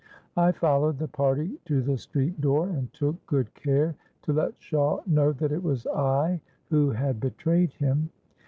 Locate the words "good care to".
3.27-4.33